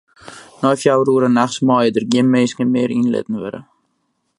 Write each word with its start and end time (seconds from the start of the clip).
Nei 0.61 0.79
fjouwer 0.83 1.09
oere 1.13 1.29
nachts 1.35 1.59
meie 1.67 1.93
der 1.95 2.07
gjin 2.15 2.31
minsken 2.33 2.71
mear 2.73 2.91
yn 2.97 3.11
litten 3.13 3.39
wurde. 3.41 3.61